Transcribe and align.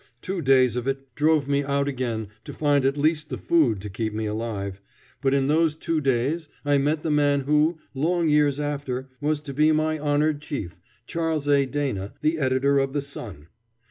Two 0.23 0.41
days 0.41 0.75
of 0.75 0.87
it 0.87 1.13
drove 1.13 1.47
me 1.47 1.63
out 1.63 1.87
again 1.87 2.29
to 2.43 2.53
find 2.53 2.85
at 2.85 2.97
least 2.97 3.29
the 3.29 3.37
food 3.37 3.79
to 3.81 3.89
keep 3.91 4.13
me 4.15 4.25
alive; 4.25 4.81
but 5.21 5.31
in 5.31 5.45
those 5.45 5.75
two 5.75 6.01
days 6.01 6.49
I 6.65 6.79
met 6.79 7.03
the 7.03 7.11
man 7.11 7.41
who, 7.41 7.77
long 7.93 8.27
years 8.27 8.59
after, 8.59 9.09
was 9.21 9.41
to 9.41 9.53
be 9.53 9.71
my 9.71 9.99
honored 9.99 10.41
chief, 10.41 10.81
Charles 11.05 11.47
A. 11.47 11.67
Dana, 11.67 12.15
the 12.21 12.39
editor 12.39 12.79
of 12.79 12.93
the 12.93 13.01
Sun. 13.03 13.49